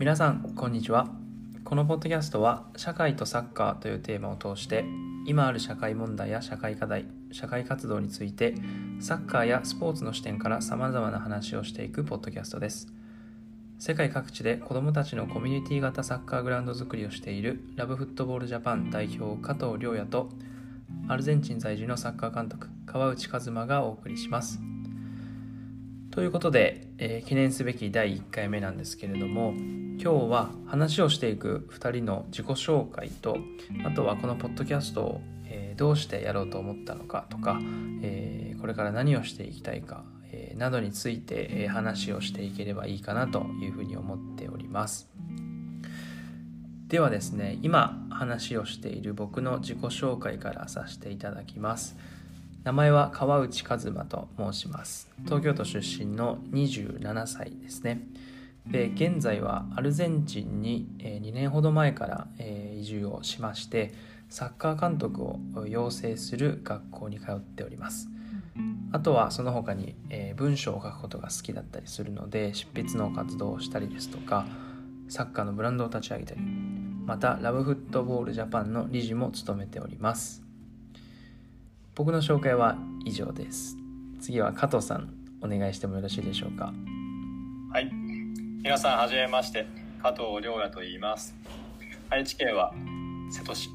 [0.00, 1.10] 皆さんこんにちは。
[1.62, 4.86] このポッドキャストは社会とサッカーというテーマを通して
[5.26, 8.54] 今ある社会問題や社会課題社会活動について
[8.98, 12.88] サッカーやスポーツの視点からさまざまな話をしていくポッドキャストです。
[13.78, 20.30] 世界各地で子どもたちのコミュニティ型サッカーグラウンド作りをしているラブフットボールジャパン代表加藤亮也と
[21.08, 24.62] アルゼンチン在住のサッカー監督川内和馬がお送りします。
[26.10, 33.38] ということで、えー、記念すべき第1回目なんですけれども今日は話をしていく2人の自己紹介と
[33.84, 37.60] あとはこのポッドキャストを、えー、どうしてやろうと思ったのかとか、
[38.02, 45.08] えー、これから何をしていきたいか、えなどについて、え話をしていければいいかなというふうに思っております。
[46.88, 51.96] ではですね今話をしている僕の自己紹介からさせていただきます。
[52.62, 55.10] 名前は川内和馬と申します。
[55.24, 58.06] 東京都出身の27歳ですね。
[58.66, 62.28] で現在はアルゼンチンに2年ほど前から
[62.76, 63.94] 移住をしまして
[64.28, 68.08] サッカー監督を養成する学校に通っております。
[68.92, 69.96] あとはその他に
[70.36, 74.46] 文章を書くことが好きだったりするので執筆の活動をしたりですとか
[75.08, 80.49] サッカーのブランドを立ち上げたりまたラブフットボールジャパンの理事も務めております。
[81.94, 83.76] 僕の紹介は以上です。
[84.20, 86.72] 次は加藤さんお願いしてもよろしいでしょうか？
[87.72, 87.90] はい。
[88.62, 89.66] 皆さんはじめまして
[90.02, 91.34] 加藤亮也と言います。
[92.10, 92.72] 愛知県は
[93.30, 93.70] 瀬戸市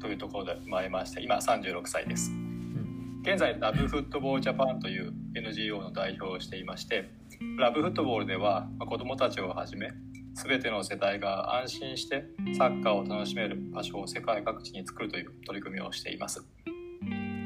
[0.00, 7.10] というところで生まれまして今36歳です、うん、現在ラブフットボールジャパンという NGO の代表をしていまして
[7.58, 9.92] ラブフットボールでは子どもたちをはじめ
[10.34, 12.24] 全ての世代が安心して
[12.56, 16.42] サッカーを楽しめる場所を世界各地に作るという取り組みをしています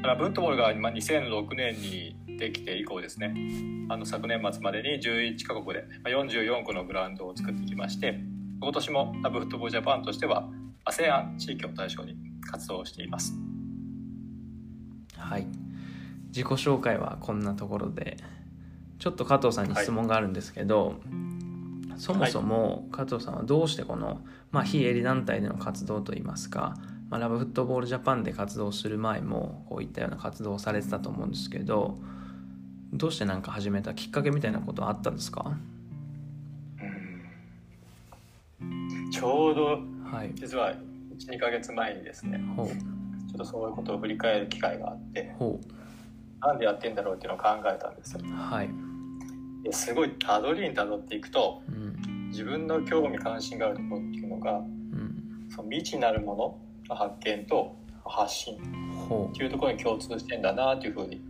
[0.01, 3.33] ラブフットボールが2006年にできて以降ですね。
[3.89, 8.19] あの昨年末までに11カ国で44個のグラウンドを作ってきまして
[8.61, 10.47] 今年もラブフットボールジャパンとしては
[10.85, 12.15] ASEAN 地域を対象に
[12.49, 13.33] 活動しています。
[15.17, 15.45] はい。
[16.27, 18.15] 自己紹介はこんなところで
[18.99, 24.21] ちょっと加藤さんに質問があるんですけど、はい、そもそも加藤さんはどうしてこの、
[24.51, 26.75] まあ、非営利団体での活動といいますか
[27.09, 31.97] まあ、ラブフットボールジャパンで活動する前もこういったような活動をされてたと思うんですけど
[32.93, 35.57] どうして何か始めたきっかけみたいなことはあったんですか、
[38.61, 39.79] うん、ちょうど、
[40.11, 40.73] はい、実は
[41.17, 42.65] 12か月前にですねちょ
[43.35, 45.35] っとそういうことを振り返る機会があって
[46.41, 48.21] なんでやってんだろうっていうのを考えたんですよ。
[48.33, 48.69] はい、
[49.63, 61.21] ですごいたどりにたどっていくと、うん、自分の興味関心があるところっていうのが、うん、その未知なるもの発見と発信っていうところに共通してんだなっていうふうに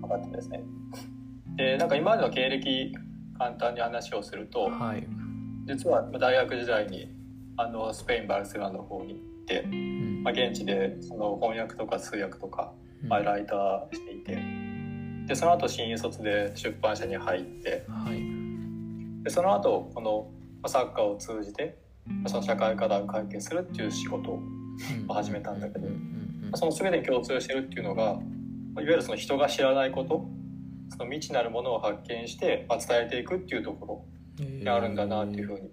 [0.00, 0.62] 分かってですね。
[1.56, 2.94] でなんか今までの経歴
[3.38, 5.06] 簡単に話をすると、はい、
[5.66, 7.08] 実は大学時代に
[7.56, 14.38] あのスペイン・バルセロナの方に行って、うん、まあ、現地でその翻訳とか通訳とか、まあ、ライターしていて
[15.26, 20.30] でその後新卒で出版社に入って、はい、でその後この
[20.68, 21.76] サッカーを通じて
[22.26, 24.42] その社会課題を解決するっていう仕事を
[25.14, 25.88] 始めたんだけど、
[26.54, 28.20] その全てに共通してるっていうのがいわ
[28.76, 30.26] ゆるその人が知らないこと
[30.90, 34.04] その未知なるものを発見して、まあ、伝えていくっていうとこ
[34.38, 35.70] ろにあるんだなっていうふうに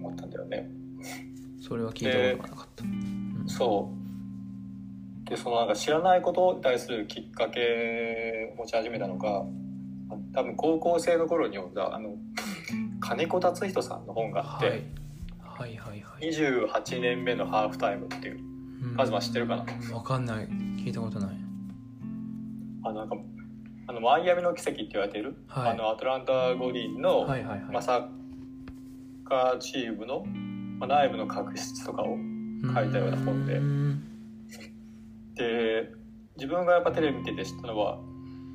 [0.00, 0.68] 思ったんだよね。
[1.60, 2.84] それは聞いたことがなかった。
[2.84, 3.90] うん、そ
[5.26, 5.28] う。
[5.28, 9.44] でそのなんか知らないことに対するきっかけを持ち始めたのが
[10.32, 12.14] 多分高校生の頃に読んだあの
[13.00, 14.82] 金子達人さんの本があって、はい
[15.58, 16.28] はいはいはい。
[16.30, 18.38] 28年目のハーフタイムっていう。
[18.96, 19.64] カズマ知ってるかな？
[19.64, 20.46] 分かんない。
[20.46, 21.36] 聞いたことない。
[22.84, 23.16] あのなんか
[23.88, 27.72] あのマイアミの奇跡って言われてる、はい、あのアトランタ五輪の、はいはいはい。
[27.72, 28.08] まあ、サッ
[29.24, 30.24] カーチームの、
[30.78, 32.16] まあ、内部の確執とかを
[32.62, 33.60] 書いたような本で。
[35.34, 35.90] で
[36.36, 37.98] 自分がやっぱテレビ見てて知ったのは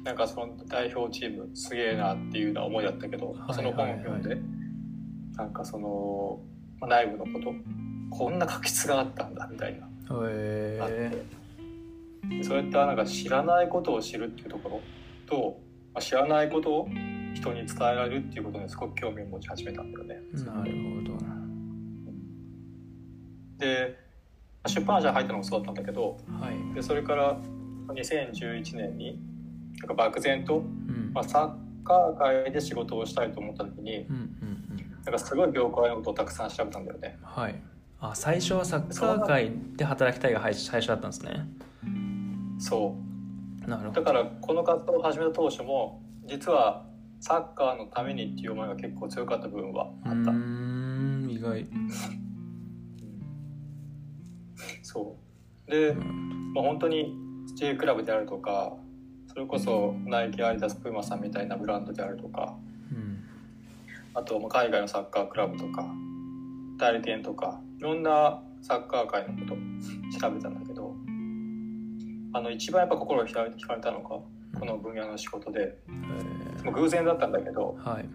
[0.06, 4.38] なんかその代表チームすげえなっていうような思いだったけど、はいはいはい、その本を読んで
[5.36, 6.40] なんかその
[6.88, 7.54] 内部のこと
[8.10, 9.88] こんな確執があったんだみたいな、
[10.30, 11.44] へあって。
[12.44, 14.82] そういったなんか知らないことを知るっていうところ
[15.26, 15.60] と、
[15.94, 16.88] まあ、知らないことを
[17.34, 20.16] 人に伝えられるっていうことにすごく興味を持ち始めたんだよね。
[20.46, 21.34] なるほど。
[23.58, 24.04] で
[24.68, 27.38] 出版社入ったのもそうだったんだけど、はい、でそれから
[27.90, 29.20] 2011年に
[29.80, 34.53] なんか漠然と、うん、まあ、サッカー界で仕事をしたいと思った時に、うんうん
[35.06, 37.18] なんかすごい業界のことをたくさん調べたんだよね。
[37.24, 37.56] はい。
[38.00, 41.46] あ、最初はサッカー界で働きたいが最初だったんですね。
[42.60, 42.96] そ
[43.66, 43.70] う。
[43.70, 44.02] なるほど。
[44.02, 46.86] だからこの活動を始めた当初も実は
[47.20, 51.66] サッカーのためにっていう思いが結構強かった部分はあったうん意外
[54.82, 55.18] そ
[55.68, 55.94] うで、
[56.54, 57.14] まあ、本当に
[57.56, 58.74] J クラブであるとか
[59.28, 62.63] それこそナイキアイダスプーマさんみたいなブランドであるとか、うん、
[64.16, 65.88] あと海外のサッカークラブとか
[66.78, 70.96] 代理店とかいろんなサッカー界のこと調べたんだけど
[72.34, 74.10] あの一番やっぱ心が開かれたのが
[74.60, 75.78] この分野の仕事で、
[76.64, 78.06] もう偶然だったんだけど、はい、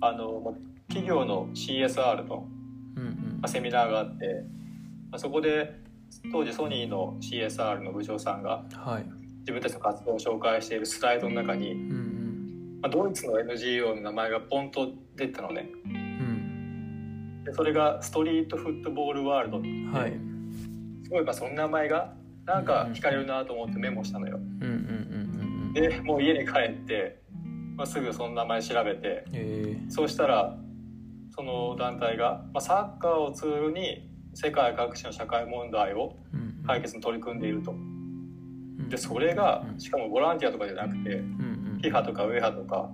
[0.00, 0.56] あの
[0.88, 2.48] 企業の CSR の、
[2.96, 4.44] うんうん、セミナーがあって、
[5.10, 5.80] まあ、そこで
[6.32, 9.04] 当時ソニーの CSR の部長さんが、はい、
[9.40, 12.03] 自分たちの活動を紹介しているスライドの中に、うんうん
[12.84, 15.70] まあ、ドイツの NGO の名前がポンと出たのね。
[15.86, 20.12] うん、でそれがストリートフットボールワールドって、はい、
[21.02, 22.12] すごいまあその名前が
[22.44, 24.36] なんか惹かれるなと思ってメモしたのよ。
[24.36, 24.70] うんうんう
[25.70, 27.22] んでもう家に帰って、
[27.74, 29.76] まあ、すぐその名前調べて、え。
[29.88, 30.56] ー、そうしたら
[31.34, 36.16] その団体が、まあ、サッカーをツールに世界各地の社会問題を
[36.66, 37.74] 解決に取り組んでいると。
[38.90, 41.24] でそれがしかもボランティアとかじゃなくて
[41.90, 42.90] FIFA とかウェハとか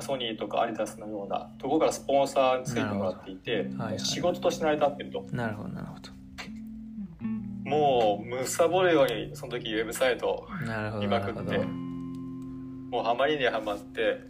[0.00, 5.26] ソニーとかアリダスのようなところからスポンサーについてもらっていて、はいはい、仕事として成り立ってると。
[5.30, 6.10] なるほどなるほど。
[7.64, 10.46] もうむさぼるようにその時ウェブサイト
[11.00, 11.58] 見まくって
[12.94, 14.20] もうハマりにはまって、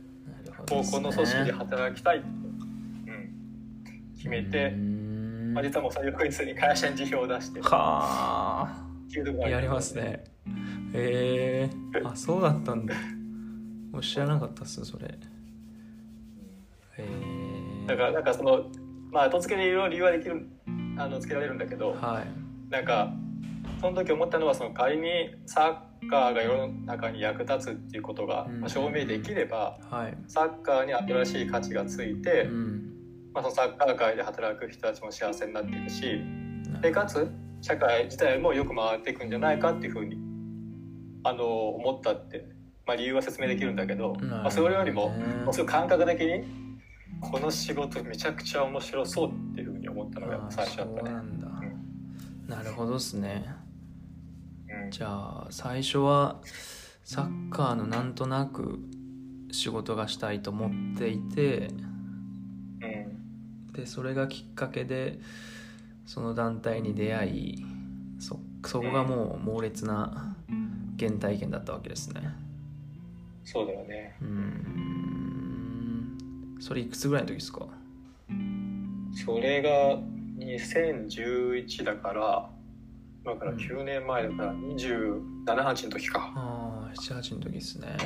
[0.69, 4.71] 高校の組織で働きたいって、うん、決めて、
[5.53, 9.49] まあ、実はもうその翌日に会社に辞表を出してはあ。
[9.49, 10.25] やりますね。
[10.95, 12.95] へえー、あそうだったんだ
[13.95, 15.07] もう知らなかったっすそれ。
[15.07, 15.15] へ
[16.99, 18.67] えー、だからなんかその
[19.13, 20.49] まあ後付けでいろいろ理由はできる
[20.99, 23.13] あのつけられるんだけど、はい、なんか
[23.81, 25.09] その時思ったのはその仮に
[25.47, 32.49] サッカーが世の中に役立つっていうことが証明できれば、はい、サッカーに新しい価値がついて、
[33.33, 36.21] まあ、そのサッカー界で働く人たちも幸せになっていくし
[36.83, 37.31] でかつ
[37.61, 40.19] 社会自体もよく回っていくんじゃないかっていうふうに
[41.23, 42.54] あの思ったって、
[42.87, 45.11] まあ、理由は説明できるんだけど、まあ、それよりも
[45.45, 46.45] もうすぐ感覚的に
[47.21, 51.11] この仕事めちゃくちゃ面白そうっていうふうに思ったのが最初だったね。
[52.47, 53.47] なるほどですね。
[54.91, 56.41] じゃあ最初は
[57.05, 58.79] サッカーのなんとなく
[59.51, 61.71] 仕事がしたいと思っていて、
[63.73, 65.19] でそれがきっかけで
[66.07, 67.65] その団体に出会い
[68.19, 70.37] そそこがもう猛烈な
[70.99, 72.23] 原体験だったわけですね
[73.45, 74.17] そうだよね。
[74.21, 74.57] うん。
[76.61, 77.67] それいくつぐらいの時ですか？
[79.25, 79.99] それが
[80.39, 82.51] 2011だから
[83.25, 86.33] 今から9年前だから278の時か。
[86.35, 87.97] ああ78の時ですね。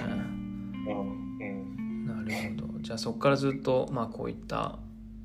[0.87, 2.79] うん、うん、なるほど。
[2.81, 4.79] じゃあそこからずっとまあこういった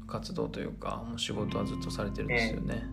[0.07, 2.83] 活動というかもう仕事はずっとされてるんですよね、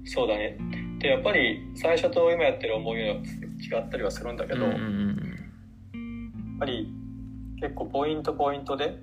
[0.00, 0.58] うん、そうだね。
[0.98, 3.20] でやっぱり最初と今やってる思いが違
[3.80, 5.17] ったりはするんだけど、うんうんうん、
[6.58, 6.92] ぱり
[7.60, 8.98] 結構ポイントポイントで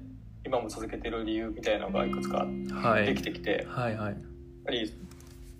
[0.45, 2.45] 今も続けてる理由みたいなのがいくつか
[3.05, 4.05] できてきて、はい、はい。
[4.05, 4.17] はいやっ
[4.65, 4.93] ぱり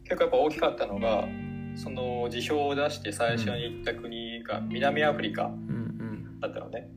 [0.03, 1.27] 結構やっぱ大きかったのが
[1.75, 5.51] その辞表を出して最初に行った国が南アフリカ
[6.39, 6.89] だったのね。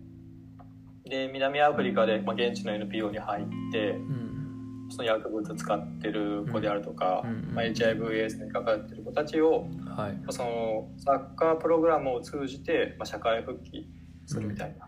[1.05, 7.55] で南アフリカで、まあ、現地の NPO に入って、うん、その薬物使ってる子であるとか、うん。
[7.55, 13.89] まあ、HIV/AIDS にかかってる子たちを、はい、そのサッカープログラムを通じて、まあ、社会復帰
[14.29, 14.87] するみたいな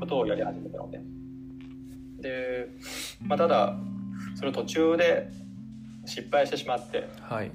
[0.00, 1.00] ことをやり始めたので。
[2.20, 2.68] で、
[3.22, 3.76] まあ、ただ
[4.34, 5.30] それ途中で
[6.04, 7.52] 失敗してしまって、はい、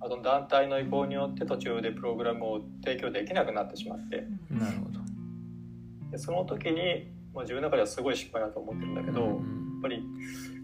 [0.00, 5.00] あの団体の意向によって途中でプログラムを提供できなくなってしまってなるほど。
[6.10, 10.02] でその時に、まあ、自分の中ではすごい失敗だと思ってるんだけど、うん、やっぱり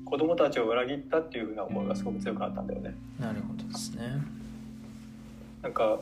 [0.07, 2.95] 子供たちを裏切ったっていうふうな思いがすごく強くなったんだよね。
[3.21, 4.23] なるほどですね。
[5.63, 6.01] なんか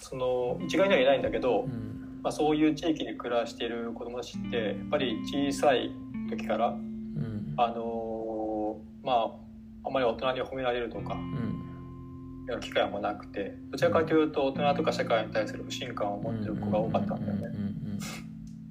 [0.00, 1.95] その一概には言えないんだけど、うん、
[2.26, 5.92] まあ、そういう地域に暮らしている子供たちってやっぱり小さい
[6.28, 17.48] 時から、うん、あのまああまり大人に褒められるとか、うん、機会もなくてどちらかというと大人とか社会に対する不信感を持ってる子が多かったんだよね。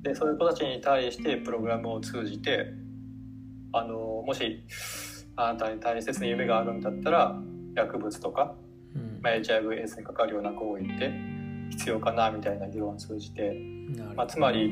[0.02, 2.74] でそういう子たちに対してプログラムを通じて
[3.72, 4.66] あのもし
[5.38, 7.40] あなたに大切な夢があるんだったら
[7.74, 8.54] 薬物とか、
[8.94, 9.22] うん。
[9.22, 11.35] まあ、HIV/AIDS にかかるような行為って
[11.78, 13.56] 必要かなみたいな議論を通じて、
[14.16, 14.72] まあ、つまり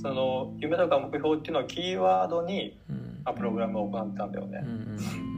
[0.00, 2.78] その夢とか目標っていうのはキーワードに、
[3.24, 4.62] まあ、プログラムを行ったんだよね。
[4.64, 5.32] うん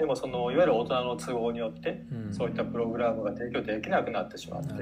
[0.00, 4.72] でもそのいわゆる大人の都合によって、そういったプログラムが提供できなくなってしまって、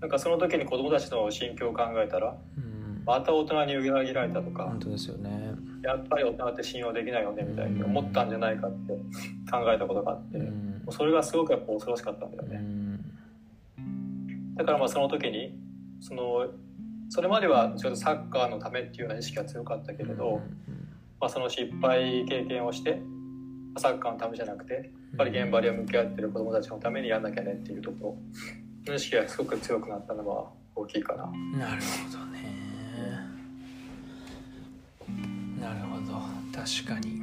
[0.00, 3.02] なんかその時に子どもたちの心境を考えたら、うん。
[3.04, 5.54] また大人に裏切られたとか本当ですよね。
[5.82, 8.92] やっぱり大人って信用できないよねみたいに思ったんじゃないかって
[9.50, 10.38] 考えたことがあって、
[10.90, 12.60] それがすごくやっぱ恐ろしかったんだよね、
[14.54, 15.54] だからまあその時に
[16.00, 16.46] その
[17.08, 20.40] それまではちょっとサッカーのためっていうような意識が強かったけれど、
[21.20, 23.02] まあ、その失敗経験をして
[23.76, 24.82] サッカーのためじゃなくてやっ
[25.18, 28.18] ぱり現場で向き合ってる子どもたちのためにやんなきゃねっていうとこ
[28.86, 31.26] ろの意識がすごく強くなったのは大きいかな。
[31.58, 32.62] なるほどね。
[35.60, 36.14] なるほど
[36.58, 37.22] 確かに。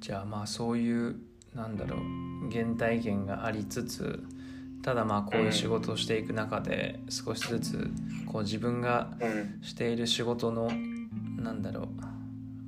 [0.00, 1.16] じゃあまあそういう
[1.54, 4.24] なんだろう原体験がありつつ
[4.82, 7.90] ただまあこういう仕事をしていく中で少しずつ
[8.26, 9.10] こう自分が
[9.62, 10.70] している仕事の
[11.36, 11.88] なんだろう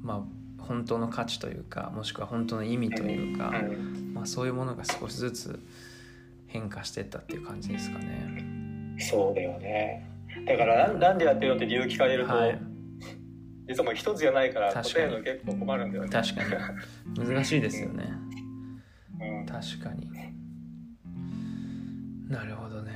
[0.03, 0.23] まあ
[0.63, 3.53] 本当の価値というかもしくは本当の意味というか、
[4.13, 5.59] まあ、そういうものが少しずつ
[6.47, 8.97] 変化していったっていう感じですかね。
[8.99, 10.07] そうだよね
[10.47, 12.59] だからななんでやってるのって理由聞かれると、はい、
[13.69, 16.11] 実はもう一つじゃないから答えるの結構困るんだよね。
[16.11, 16.43] 確か
[17.07, 18.05] に難しいですよね。
[19.21, 20.32] うん、確かに。
[22.33, 22.93] なるほどね。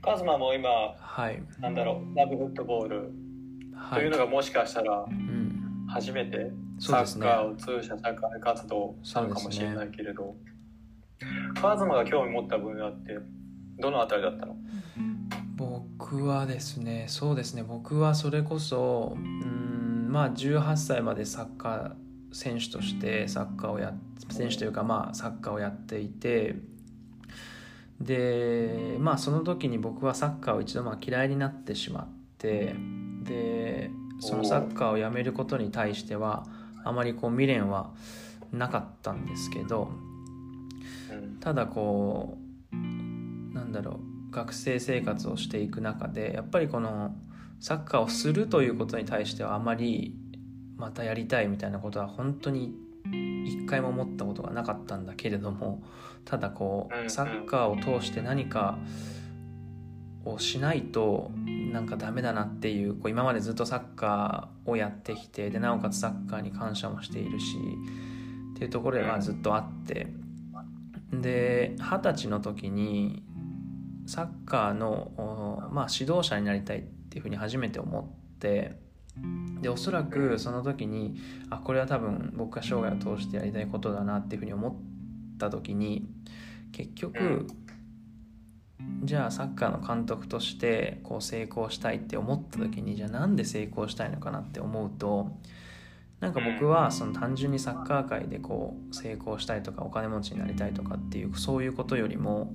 [0.00, 3.12] カズマも今、はい、なんだろうラブフットボール。
[3.92, 5.04] というのがもしかしたら
[5.88, 10.36] 初めてサッカーを通じた社会活動なのかもしれないけれど、
[11.20, 11.26] ね、
[11.60, 13.18] カズマが興味持った分野って
[13.80, 14.56] どのあたりだったの？
[15.56, 17.64] 僕はですねそうですね。
[17.64, 21.92] 僕はそれこそうんまあ18歳までサッカー
[22.32, 23.94] 選手としてサッカーをや
[24.30, 26.56] 選手というかまあサッカーをやっていて
[28.00, 32.08] でまあその時に僕はサッカーを一度まあ嫌いになってしまっ
[32.38, 32.74] て
[33.22, 36.46] でそのサッカーをやめることに対しては
[36.84, 37.90] あまりこう未練は
[38.52, 39.90] なかったんですけど
[41.40, 42.38] ただこ
[42.72, 42.76] う
[43.54, 47.14] なんだろう学生生活をしていく中でやっぱりこの
[47.60, 50.14] サッカーをするということに対してはあまり
[50.78, 52.72] またやりたいみたいなことは本当に
[53.44, 55.82] 一回も思ったことがなかったんだけれども
[56.24, 58.78] ただこうサッカーを通して何か
[60.24, 61.30] をしないと
[61.72, 67.56] なんかダメだなっていうこう今までずっとサッカーをやってきてでなおかつサッカーに感謝もしているし
[68.54, 70.08] っていうところでまあずっとあって
[71.12, 73.22] で二十歳の時に
[74.06, 78.78] サッカーの、まあ、指導者になりたいっていうふうに初めて思って
[79.60, 81.16] でおそらくその時に
[81.50, 84.74] あこれは多分僕が生涯を通してやりたいことだなっていうふうに思っ
[85.38, 86.06] た時に
[86.72, 87.46] 結局
[89.02, 95.30] じゃあサッカーの監督としてこう成功したいって思った時にじゃあなんで成功したいのかなって思うと
[96.20, 102.54] なんか僕はその単純にサッカー界でこう成功したいとかお金持ちになりたいとかっていうそういうことよりも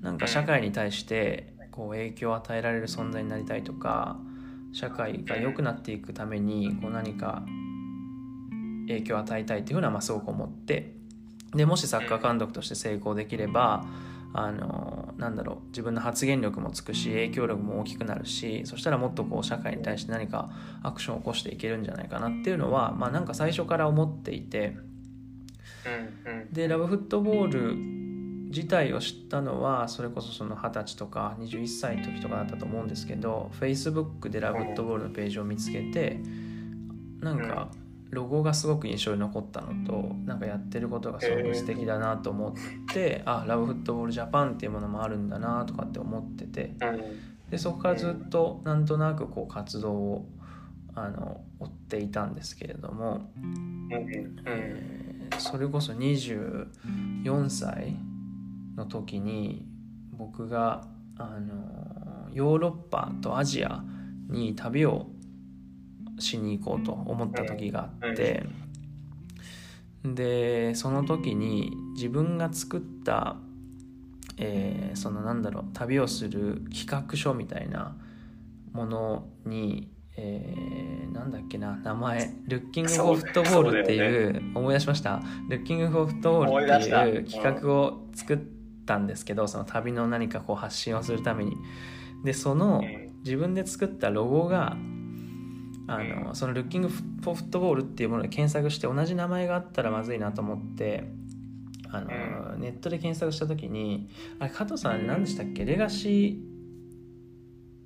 [0.00, 4.18] なんか社会に対してこう影響を与えられる存在になりたいとか
[4.72, 7.42] 社会が良くなっていくためにこう何か
[8.86, 10.94] 影響を与えたいっていうのはまあすごく思って
[11.54, 13.84] でもしサッカー監督として成功できれば
[14.32, 20.50] あのなんだろう自分の発言力もつくし影響力も大きくなるしそしたらもっとこう社会に対して何か
[20.82, 24.76] アクションを起こしていけるんじゃないかなっていうのはまあなんか最初から思っていて
[26.52, 27.99] でラブフットボール
[28.50, 36.20] 自体を知ったのはそれこそその二十歳とか21歳の時とかだったと思うんですけど Facebook でラブットボールのページを見つけて
[37.20, 37.70] なんか
[38.10, 46.74] ロゴがすごく印象に残ったのとなんかやってることがすごく素敵だなと思ってあラブフットボールジャパンっていうものもあるんだなとかって思ってて
[47.50, 50.28] でそこからずっとなんとなくこう活動を
[50.96, 53.30] あの追っていたんですけれども、
[53.92, 57.94] えー、それこそ24歳
[58.76, 59.66] の時に
[60.12, 60.86] 僕が
[61.16, 63.82] あのヨーロッパとアジア
[64.28, 65.06] に旅を
[66.18, 68.44] しに行こうと思った時があって
[70.04, 73.36] でその時に自分が作った、
[74.38, 77.96] えー、そのなんだろう旅をする企画書みたいな
[78.72, 79.90] ものに
[80.22, 88.59] えー、なんだっけな名前「ルッキング・フォー・フットボール」っていう、ね、思い出しました「ルッキング・フォー・フットボール」っていう企画を作ってっ
[88.90, 91.56] たんですけどその旅の何かこう発信をするために。
[92.24, 92.82] でその
[93.24, 94.76] 自分で作ったロゴが
[95.86, 101.04] あのそのルッキング・フォーフットボールっていうもので検索して同じ名前があったらまずいなと思って
[101.88, 102.08] あの
[102.58, 105.64] ネットで検索した時にあれ加藤さん何でしたっけ？
[105.64, 106.50] レガシー。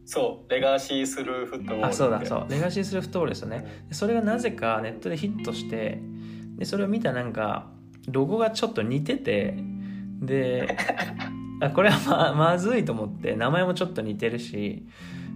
[0.06, 2.46] そうレガシーするフットボールあそうだそう。
[2.50, 3.84] レガシーするフットボールですよね。
[3.92, 6.00] それがなぜかネットでヒットして
[6.56, 7.70] でそれを見たなんか
[8.08, 9.56] ロゴがちょっと似てて
[10.20, 10.76] で
[11.60, 14.86] あこれはままずいと思って名前もちょっと似てるし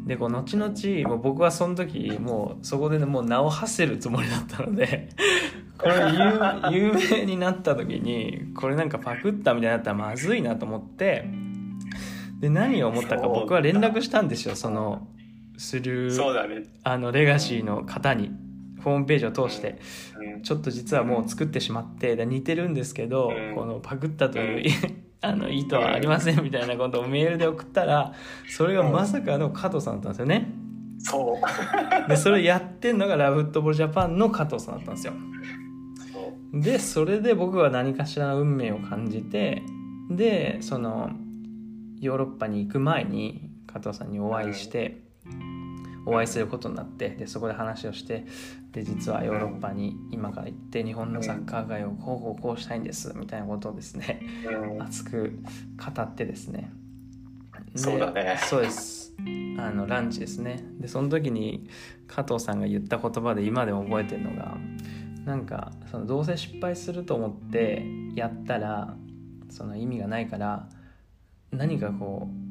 [0.07, 5.11] でこう後々もう僕はその時もうそこで、ね、もう名を馳せるつもりだったので
[5.77, 5.95] これ
[6.73, 11.29] 有名になった時にこれなんかパクったみたいになったらまずいなと思って
[12.41, 15.07] で何を思ったか僕は連絡したんですよその
[15.57, 18.31] する、ね、あのレガシーの方に
[18.83, 19.79] ホームページを通して、
[20.18, 24.73] うん、ちょっと実はもう作ってしまって似てるんですけど、うん、このパクったという、
[25.21, 28.13] あの意図はありませんみたいなことをメールで送ったら
[28.49, 30.53] それがまさかの加藤さんだったんですよね。
[30.99, 31.39] そ
[32.07, 32.09] う。
[32.09, 35.13] でそれやってんのがラブフットボールジャパンの加藤さんだったんですよ。
[36.53, 39.63] でそれで僕は何かしらの運命を感じて
[40.11, 41.11] でその
[42.01, 45.03] ヨーロッパに行く前に加藤さんにお会いして、
[46.09, 48.27] お会いすることになってでそこで話をして
[48.73, 54.23] で実はヨーロッパに今から行って日本のサッカー界をこうこうこうしたいんですみたいなことをですね、
[54.79, 55.39] 熱く
[55.77, 56.71] 語ってですね。
[57.75, 58.39] そうだね。
[58.49, 59.15] そうです。
[59.59, 60.65] あのランチですね。
[60.79, 61.69] でその時に
[62.07, 64.57] 加藤さんが言った言葉で今でも覚えてるのが
[65.25, 67.85] なんかそのどうせ失敗すると思って
[68.15, 68.97] やったら
[69.51, 70.69] その意味がないから
[71.51, 72.48] 何かこう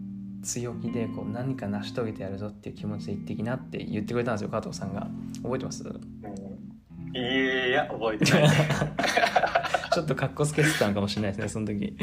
[0.47, 5.07] 強気でこう何か成し遂げてやるぞっていう気持ちで言ってきなって言ってくれたんですよ加藤さんが。
[5.43, 8.49] 覚えてます、うん、いや覚えてない。
[9.93, 11.97] ちょっとかっこつけてたのかもしれないですねその時。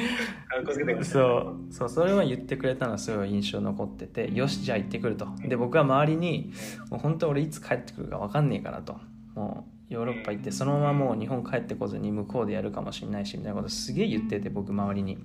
[0.49, 5.27] かっこつけてそうそうそれは言ってくれたのはすごい印象残っててよしじゃあ行ってくると。
[5.49, 6.53] で僕は周りに
[6.91, 9.01] もう本当俺いつ帰ってくるか分かんねえからと。
[9.35, 15.19] もうヨーロッパ行ってそのままもう日本帰ってこずに向こうでやるかもしれないしみたいなことすげえ言ってて僕周りに。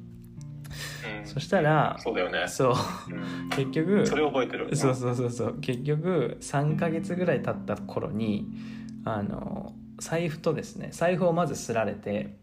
[1.21, 2.47] うん、そしたらそうだよね。
[2.47, 2.73] そう、
[3.11, 4.75] うん、結局それ覚えてる。
[4.75, 5.57] そうそうそうそう。
[5.61, 8.47] 結局3か月ぐらい経った頃に
[9.05, 12.37] あの財布とですね財布をまずすられて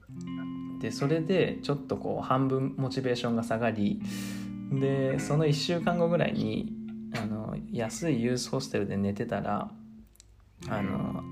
[0.80, 4.00] でそれでちょっとこう半分モチベーションが下がり
[4.72, 6.72] でその1週間後ぐらいに
[7.14, 9.70] あの安いユースホステルで寝てたら
[10.68, 11.22] あの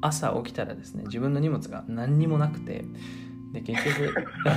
[0.00, 2.84] 朝起きたらですね自分の荷物が何にもなくて
[3.54, 4.14] で結局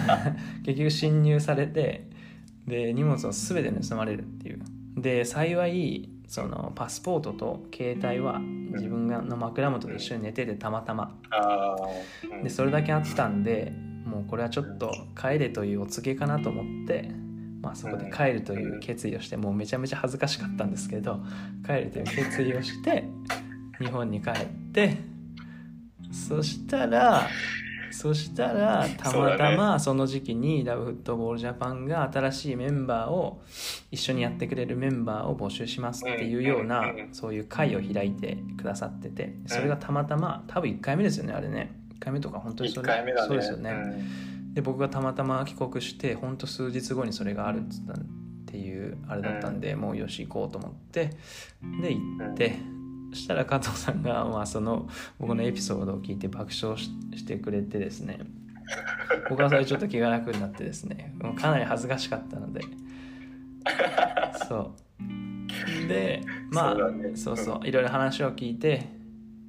[0.65, 2.09] 結局侵入されて
[2.67, 4.59] で荷物を全て盗まれるっていう。
[4.97, 11.15] で幸いそのパスポートと携帯は自分がの枕元で一緒に寝ててたまたま。
[12.43, 13.71] でそれだけあったんで
[14.05, 17.11] もうこれはちょっと帰れというお告げかなと思って、
[17.61, 21.19] まあ、そこで帰るという決意をしてもうめちゃめちゃ恥ずかしかったんですけど
[21.65, 23.05] 帰るという決意をして
[23.79, 24.97] 日本に帰って
[26.11, 27.27] そしたら
[27.91, 33.41] そしたらたまたまその時期にラブフットボールジャパンが新しいメンバーを
[33.91, 41.75] 一緒にやってくれるメンバーを募集しますっていうようなそういう会を開いてくださっててそれがたまたま多分1回目ですよねあれね。
[41.97, 43.73] 1回目とか本当にそれ、ね、そうですよね、
[44.53, 47.95] で僕がたまたま帰国して本当数日後にそれがあるっつったっ
[48.45, 51.11] ていうあれだったんで、もうよし行こうと思って
[51.81, 51.99] で行
[52.31, 52.76] って、そ
[53.13, 54.87] したら加藤さんが、まあ、その
[55.19, 58.19] 僕のエピソードを聞いて爆笑してくれてですね。
[59.29, 61.13] 僕はそれちょっと気が楽になってですね。
[61.19, 62.61] もうかなり恥ずかしかったので。
[64.47, 65.87] そう。
[65.87, 67.67] でまあそう、ね,、そうそう。
[67.67, 68.89] いろいろ話を聞いて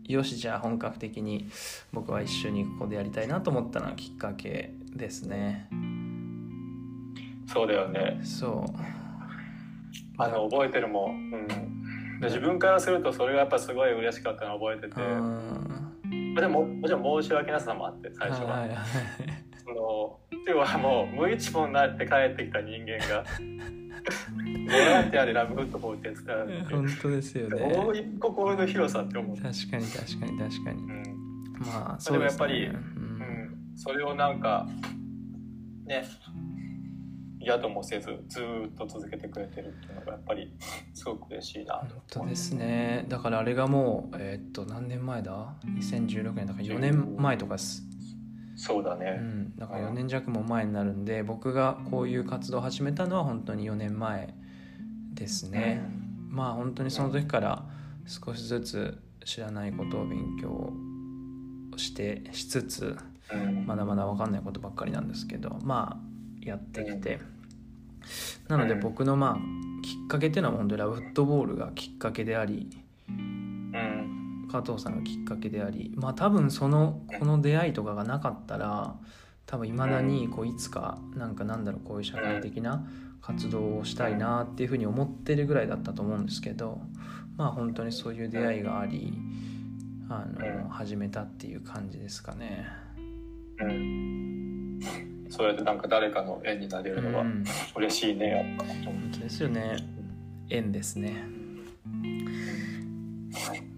[0.05, 1.49] よしじゃあ本格的に
[1.92, 5.68] 僕は一緒にここでやりたいなと思ったのはきっかけですね。
[7.47, 8.21] そうだよね。
[8.23, 8.99] そう。
[10.21, 11.78] あの覚えてるもん、うん
[12.20, 15.00] 自分からするとそれがやっぱすごい嬉しかったのを覚えてて、
[16.40, 18.61] でももちろん申し訳なさもあって最初は。
[18.61, 18.78] はいはい、
[19.64, 23.24] その要はもう無一文になって帰ってきた人間が。
[24.68, 27.72] ボランティアでラブフットボールって伝わる本当ですよね。
[27.74, 29.37] 大い心の広さって思う。
[29.37, 31.02] 確かに確かに確かに、うん、
[31.66, 34.66] まあそで、ね、もやっぱり、うん、うん、それをなんか
[35.87, 36.04] ね
[37.40, 40.53] 嫌ともせずずっと続けてくれてるっていうのがやっぱり
[40.94, 43.05] すごく嬉しいな本当ですね。
[43.09, 47.88] だからあれがもうえー、っと何年前だ？2016年だから4年前とかです、
[48.59, 54.35] そうだね、うん、だから4年弱も前になるんで僕がこういう活動を始めたのは本当に4年前
[55.14, 55.81] ですね、
[56.29, 57.64] うん、まあ本当にその時から
[58.05, 60.72] 少しずつ知らないことを勉強
[61.77, 62.96] してしつつ、
[63.33, 66.09] うん、まだまだ分かんないことばっかりなんですけどまあ
[66.48, 67.20] やってきて、
[68.48, 72.68] なので僕のまあきっかけっていうのは本当にラブフットボールがきっかけであり、
[74.50, 78.96] 加藤さんがきっかけでありまあ多分そのこの出会いとかがなかったら
[79.46, 82.87] 多分いまだにこういつかなんかなんだろうこういう社会的な
[83.20, 86.80] 活動をしたいなっていうふうに思ってるぐらいだったと思うんですけど
[87.37, 89.12] まあ本当にそういう出会いがあり
[90.08, 92.66] あの始めたっていう感じですかね。
[95.29, 97.25] そうやってなんか誰かの縁になれるのは
[97.77, 98.64] 嬉しいね、やっぱ。
[98.85, 99.77] 本当ですよね。
[100.49, 101.25] 縁ですね。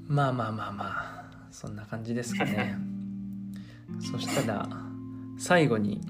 [0.06, 1.20] まあまあまあまあ。
[1.50, 2.76] そんな感じですかね。
[4.00, 4.68] そしたら
[5.38, 6.00] 最後に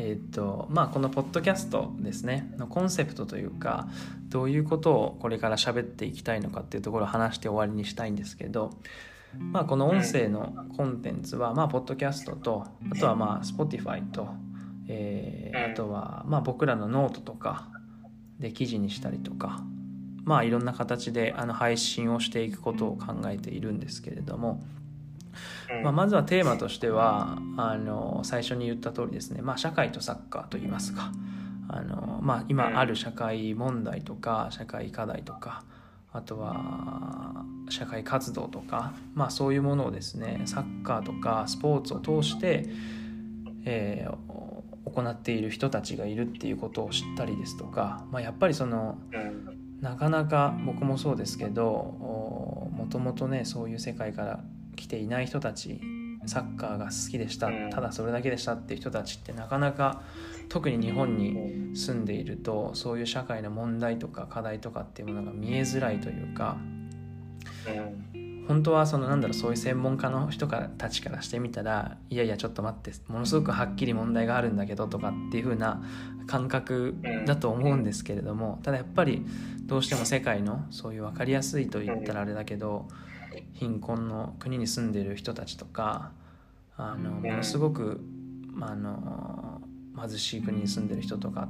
[0.00, 2.52] えーとまあ、このポッドキャストですね。
[2.56, 3.88] のコンセプトというか
[4.28, 8.70] どういうことをこれから喋っていきたいのかっていうところを話して終わりにしたいんですけど、
[9.38, 14.28] まあ、この音声のコンテンツは、まあ、ポッドキャストとあとはまあ Spotify と、
[14.88, 17.68] えー、あとはまあ僕らのノートとか
[18.38, 19.62] で記事にしたりとか
[20.24, 24.62] まあいろんな形であの配信をしていくことを考えているんですけれども、
[25.82, 31.12] まあ、まずはテーマとしてはあの最初に言った通りですね、まあ、社会とサッカーといいますか
[31.68, 35.64] あの、まあ、今ある社会問題とか社会課題とか
[36.12, 42.66] あとは社会活動とか、まあ、そういうものをですねサッカーとかスポーツを通して、
[43.64, 44.12] えー、
[44.90, 48.98] 行っている人たちがいるっていうことを知ったりですとか、まあ、やっぱりその
[49.80, 54.40] なかなか僕もそうですけどもともとねそういう世界から
[54.76, 55.80] 来ていない人たち
[56.26, 60.02] サッカーが好きでしたただそれだけでしたっていう人たちってなかなか
[60.48, 66.58] 特に日本に住んでいるとそういう社会の問題とか課題とかっていうものが見えづらいというか
[68.48, 75.82] 本当はそのなんだろうそういう専門家の人からたちからしてみたらいやいやちょっと待ってものすごくはっきり問題があるんだけどとかっていう風な
[76.26, 79.24] 感覚だと思うんですけれどもただやっぱり
[79.66, 82.88] どうしても世界のそういう分かりやすいと言ったらあれだけど
[83.52, 86.12] 貧困の国に住んでいる人たちとか
[86.78, 88.00] あのものすごく、
[88.50, 89.60] まあの
[90.00, 91.48] 貧しい国に住んでる人とか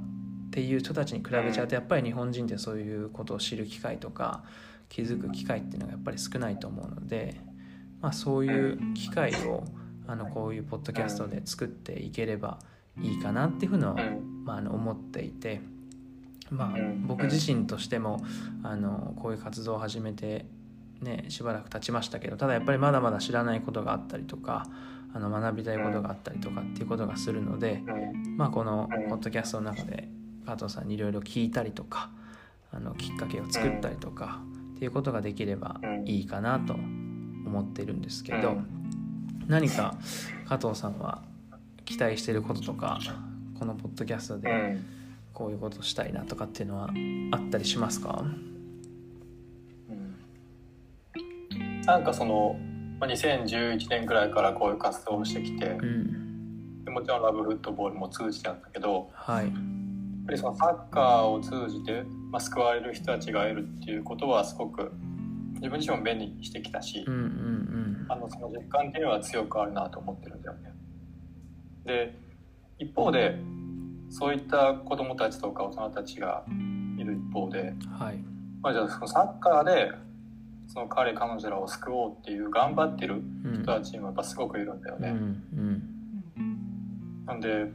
[0.48, 4.42] っていう人たちに比べちゃうとやっぱり日本人ってそういうことを知る機会とか
[4.88, 7.40] 気づく機会っていうのがやっぱり少ないと思うので、
[8.00, 9.64] まあ、そういう機会を
[10.06, 12.58] あのこういうポッドキャストで作っていければ
[13.00, 13.94] いいかなっていうふうの、
[14.44, 15.60] まあ、あの思っていて、
[16.50, 18.24] まあ、僕自身としても
[18.62, 20.46] あのこういう活動を始めて
[21.00, 24.66] ねしばらく経ちましたけどただやっぱりまだまだ知らないことがあったりとか
[25.14, 27.82] あの学びたいことがあったりとかっていうことがするので、
[28.36, 30.08] まあ、このポッドキャストの中で
[30.46, 32.10] 加藤さんにいろいろ聞いたりとか
[32.72, 34.40] あのきっかけを作ったりとか
[34.78, 38.58] っていうことができればいいかなと思ってるんですけど
[39.48, 39.96] 何か
[40.46, 41.22] 加藤さんは
[41.84, 43.00] 期待してることとか
[43.58, 44.78] このポッドキャストで
[45.34, 46.90] こういうことしたいなとかっていうのは
[47.32, 48.24] あったりしますか、
[51.84, 52.56] なんかその、
[53.00, 59.52] まあ、2011年ぐらいからこういう活動をしてきて、うん、でもちろんラブフットボールも通じてなんだけど、はい、
[60.28, 64.92] ぱりそのサッカーを通じて、まあ、救われる人たちがいるっていうことはすごく
[65.54, 70.72] 自分自身も便利にしてきたし、うんうんうん、あのその実感っていうのは強くあるなと思ってるんだよね。
[71.86, 72.14] で
[72.78, 73.38] 一方で
[74.10, 76.44] そういった子どもたちとか大人たちが
[76.98, 78.18] いる一方で、はい
[78.62, 79.90] まあ、じゃあそのサッカーで
[80.66, 83.22] その彼彼女らを救おうっていう頑張ってる
[83.54, 85.08] 人たちもやっぱすごくいるんだよね。
[85.08, 85.97] うんうん
[87.28, 87.66] なんで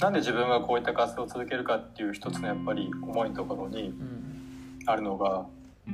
[0.00, 3.94] なんで自分がこういった活動を続けるかっていう一つのやっぱり思いのところに
[4.86, 5.46] あるのが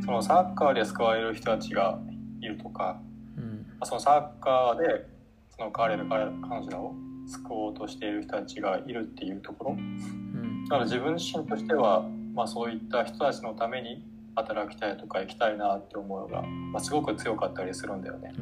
[0.04, 1.98] そのサッカーで救われる人たちが
[2.40, 2.98] いるとか、
[3.36, 5.06] うん、そのサッカーで
[5.54, 6.94] その彼ら彼女らを
[7.26, 14.02] 救おうとしている人たちがいるっていうところ、うん、だから自分自身としては、まあ、そういった人たちのために
[14.34, 18.32] 働きたいとか行きたいなって思うのが、まあ、すごく強かったりするんだよね。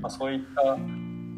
[0.00, 0.76] まあ、そういった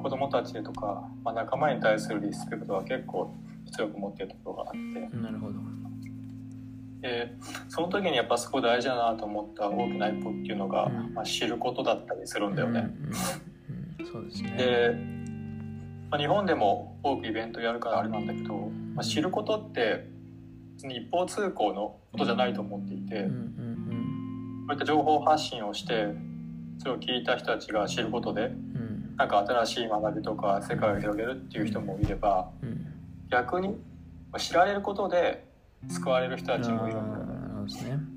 [0.05, 3.35] 子供たちとか、まあ、仲間に対するリスペクトは結構
[3.73, 5.17] 強く持ってるところがあって。
[5.17, 5.55] なるほど。
[7.01, 7.35] で
[7.69, 12.91] その時にやっぱすごい大事だなと思った大きな一歩っていうのが、うん、まあ、知ることだったりするんだよね。
[14.13, 14.51] そうですね。
[14.59, 14.95] で、
[16.11, 20.07] まあ、日本でも多くイベントやるからあれなんだけど、まあ、知ることって
[20.83, 23.55] に一方通行のことじゃないと思っていて、うん
[24.67, 26.07] こういった情報発信をして
[26.79, 28.74] それを聞いた人たちが知ることで、うん、
[29.17, 32.87] なんか新しい学びとか世界を広げるっていう人もいれば、うん、
[33.31, 33.77] 逆に
[34.39, 35.47] 知られることで
[35.89, 38.15] 救われる人たちもいるんだよね。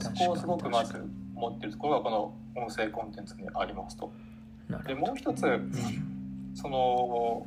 [0.00, 1.02] そこをすごくまず
[1.34, 4.12] 思ってるところがこの音声コンテンツにありますと。
[4.86, 5.40] でもう一つ、
[6.54, 7.46] その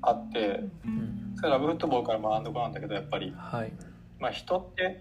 [0.00, 0.64] あって、
[1.36, 3.72] それラブフットボールから学んだことなんだけどやっぱり、はい、
[4.18, 5.00] まあ、人って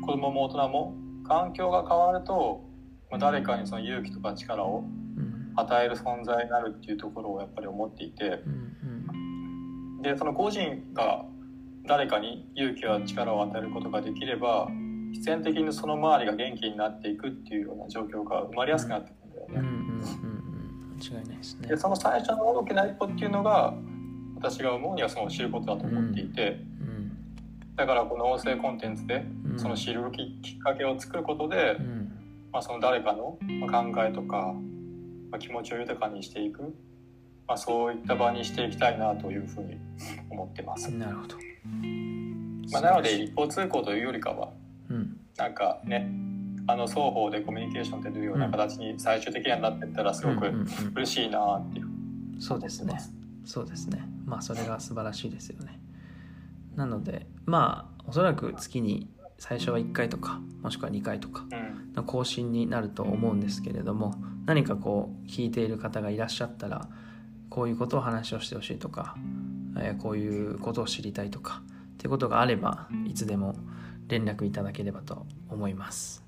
[0.00, 0.94] 子供も大人も
[1.26, 2.64] 環境が変わると、
[3.10, 4.84] まあ、誰かにその勇気とか力を
[5.56, 8.42] 与える存在になるっていうところをやっぱり思っていて、
[10.02, 11.24] でその個人が
[11.86, 14.68] 誰かに勇気や力を与えることができれば
[15.12, 19.68] 必然的にその周りが元気になっていくっていうような状況が生まれやすくなってくるんだよね。
[20.98, 21.68] 間違いないですね。
[21.68, 23.74] でその最初の大きな一歩っていうのが
[24.36, 26.88] 私が思うにはその知ることだと思っていて、うん。
[26.88, 27.12] うん、
[27.76, 29.24] だからこの音声コンテンツで
[29.56, 30.22] その知るき
[30.56, 31.76] っかけを作ることで、
[32.52, 33.38] まあ、その誰かの考
[34.04, 34.54] えとか、
[35.36, 36.62] まあ、気持ちを豊かにしていく、
[37.46, 39.76] まあ、そういった場にしていきたいなというふうに
[40.30, 40.88] 思ってます。
[40.88, 41.36] なるほど。
[42.72, 44.48] まあ、なので一方通行というよりかは、
[44.88, 46.10] うん、なんかね
[46.66, 50.52] あの双方でコミュニケーションというような形に最終的にはなっていったらすごく
[50.94, 51.86] 嬉しいなっていう,、
[52.40, 52.98] そうですね。
[53.44, 54.02] そうですね。
[54.24, 55.78] まあそれが素晴らしいですよね。
[56.74, 61.44] なのでまあおそらく月に最初は1回とかもしくは2回とか
[61.94, 64.14] の更新になると思うんですけれども
[64.46, 66.88] 何かこう聞いている方がいらっしゃったら
[67.50, 69.16] こういうことを話をしてほしいとか、
[69.78, 71.62] えー、こういうことを知りたいとか
[71.94, 73.54] っていうことがあればいつでも
[74.06, 76.22] 連絡いただければと思います。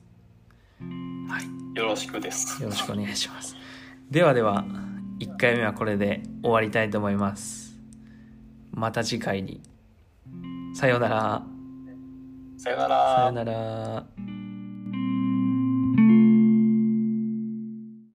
[0.80, 2.62] はい、よろしくです。
[2.62, 3.56] よろしくお願いします。
[4.10, 4.64] ではでは
[5.20, 7.76] 1回目はこれで終わりたいと思います。
[8.72, 9.60] また次回に。
[10.74, 11.42] さようなら。
[12.56, 13.16] さようなら。
[13.16, 14.27] さようなら。